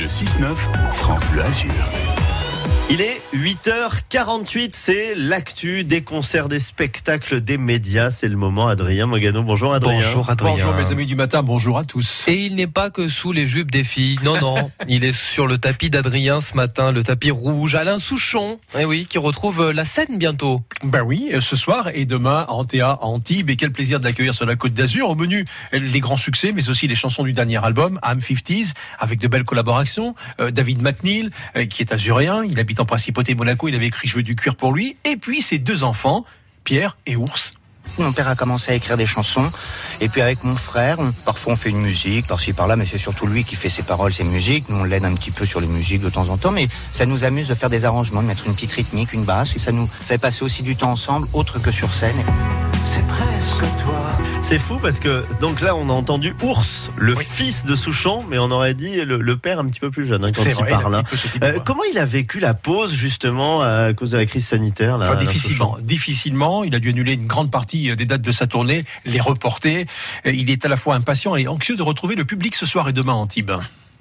[0.00, 0.56] Le 6-9,
[0.92, 2.29] France Bleu Azur.
[2.92, 8.10] Il est 8h48, c'est l'actu des concerts, des spectacles, des médias.
[8.10, 9.44] C'est le moment, Adrien Mogano.
[9.44, 10.00] Bonjour Adrien.
[10.00, 10.54] Bonjour Adrien.
[10.54, 12.24] Bonjour mes amis du matin, bonjour à tous.
[12.26, 14.18] Et il n'est pas que sous les jupes des filles.
[14.24, 14.56] Non, non.
[14.88, 17.76] il est sur le tapis d'Adrien ce matin, le tapis rouge.
[17.76, 20.62] Alain Souchon, eh oui, qui retrouve la scène bientôt.
[20.82, 23.50] Ben oui, ce soir et demain Antea, Antibes.
[23.50, 25.10] Et quel plaisir de l'accueillir sur la Côte d'Azur.
[25.10, 29.20] Au menu, les grands succès, mais aussi les chansons du dernier album, Am 50s, avec
[29.20, 30.16] de belles collaborations.
[30.40, 33.86] Euh, David McNeil, euh, qui est azuréen, il habite en principauté de Monaco, il avait
[33.86, 34.96] écrit Je veux du cuir pour lui.
[35.04, 36.24] Et puis ses deux enfants,
[36.64, 37.54] Pierre et Ours.
[37.98, 39.50] Mon père a commencé à écrire des chansons.
[40.00, 42.98] Et puis avec mon frère, on- parfois on fait une musique, par-ci par-là, mais c'est
[42.98, 44.68] surtout lui qui fait ses paroles, ses musiques.
[44.68, 47.04] Nous on l'aide un petit peu sur les musiques de temps en temps, mais ça
[47.04, 49.56] nous amuse de faire des arrangements, de mettre une petite rythmique, une basse.
[49.56, 52.24] Et ça nous fait passer aussi du temps ensemble, autre que sur scène.
[52.84, 54.09] C'est presque toi.
[54.50, 57.24] C'est fou parce que donc là on a entendu Ours, le Oui.
[57.24, 60.24] fils de Souchon, mais on aurait dit le, le père un petit peu plus jeune
[60.24, 60.92] hein, quand il vrai, parle.
[60.96, 61.02] hein.
[61.44, 65.10] Euh, comment il a vécu la pause justement à cause de la crise sanitaire là,
[65.12, 66.64] Ah, difficilement, difficilement.
[66.64, 69.86] Il a dû annuler une grande partie euh, des dates de sa tournée, les reporter.
[70.26, 72.88] Euh, Il est à la fois impatient et anxieux de retrouver le public ce soir
[72.88, 73.52] et demain à Antibes.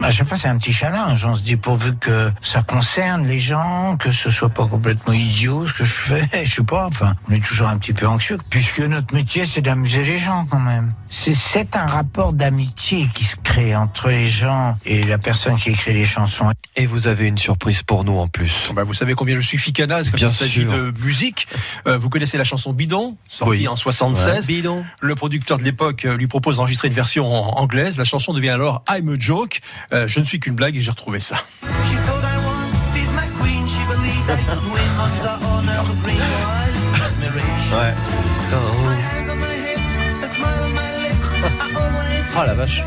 [0.00, 1.24] À chaque fois, c'est un petit challenge.
[1.26, 5.66] On se dit pourvu que ça concerne les gens, que ce soit pas complètement idiot
[5.66, 6.28] ce que je fais.
[6.44, 6.86] Je sais pas.
[6.86, 10.46] Enfin, on est toujours un petit peu anxieux puisque notre métier, c'est d'amuser les gens
[10.48, 10.92] quand même.
[11.08, 15.70] C'est c'est un rapport d'amitié qui se crée entre les gens et la personne qui
[15.70, 16.52] écrit les chansons.
[16.76, 18.70] Et vous avez une surprise pour nous en plus.
[18.74, 20.72] Bah, vous savez combien je suis ficanaze quand Bien il s'agit sûr.
[20.72, 21.48] de musique.
[21.86, 23.68] Euh, vous connaissez la chanson Bidon, sortie Oui.
[23.68, 24.46] en 76.
[24.46, 24.84] Bidon.
[25.00, 27.26] Le producteur de l'époque euh, lui propose d'enregistrer une version
[27.58, 27.98] anglaise.
[27.98, 29.60] La chanson devient alors I'm a Joke.
[29.92, 31.36] Euh, je ne suis qu'une blague et j'ai retrouvé ça.
[37.70, 37.92] Ouais.
[42.36, 42.82] Oh la vache.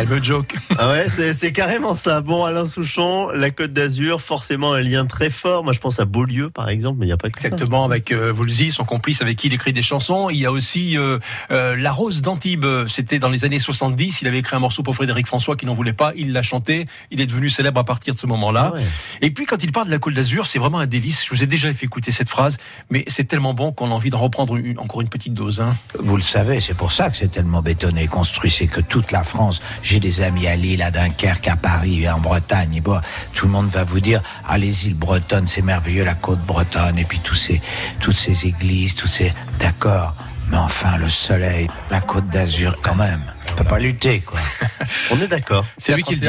[0.00, 0.54] I'm a Joke.
[0.78, 2.20] Ah ouais, c'est carrément ça.
[2.20, 5.64] Bon, Alain Souchon, la Côte d'Azur, forcément un lien très fort.
[5.64, 7.48] Moi, je pense à Beaulieu, par exemple, mais il n'y a pas que ça.
[7.48, 10.30] Exactement, avec euh, Woolsey, son complice avec qui il écrit des chansons.
[10.30, 11.18] Il y a aussi euh,
[11.50, 12.64] euh, La Rose d'Antibes.
[12.86, 14.22] C'était dans les années 70.
[14.22, 16.12] Il avait écrit un morceau pour Frédéric François qui n'en voulait pas.
[16.16, 16.86] Il l'a chanté.
[17.10, 18.70] Il est devenu célèbre à partir de ce moment-là.
[18.72, 18.82] Ah ouais.
[19.22, 21.24] Et puis quand il parle de la Côte d'Azur, c'est vraiment un délice.
[21.24, 22.58] Je vous ai déjà fait écouter cette phrase,
[22.90, 25.60] mais c'est tellement bon qu'on a envie d'en reprendre une- encore une petite dose.
[25.60, 25.76] Hein.
[25.98, 28.50] Vous le savez, c'est pour ça que c'est tellement bétonné et construit.
[28.50, 32.20] C'est que toute la France, j'ai des amis à Lille, à Dunkerque, à Paris, en
[32.20, 32.74] Bretagne.
[32.74, 33.00] Et bon,
[33.32, 36.98] tout le monde va vous dire, ah, les îles bretonnes, c'est merveilleux, la côte bretonne,
[36.98, 37.62] et puis tous ces,
[37.98, 40.14] toutes ces églises, tous ces, d'accord.
[40.50, 43.22] Mais enfin, le soleil, la côte d'Azur, quand même.
[43.58, 44.38] On peut pas lutter, quoi.
[45.10, 45.66] On est d'accord.
[45.78, 46.28] C'est lui qui le dit.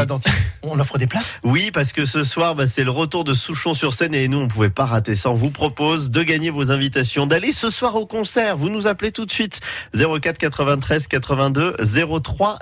[0.63, 1.37] On offre des places?
[1.43, 4.39] Oui, parce que ce soir, bah, c'est le retour de Souchon sur scène et nous,
[4.39, 5.29] on pouvait pas rater ça.
[5.29, 8.57] On vous propose de gagner vos invitations, d'aller ce soir au concert.
[8.57, 9.59] Vous nous appelez tout de suite
[9.93, 11.75] 04 93 82
[12.23, 12.57] 03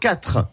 [0.00, 0.46] 04.